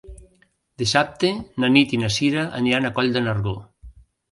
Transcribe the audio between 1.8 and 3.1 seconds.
i na Cira aniran a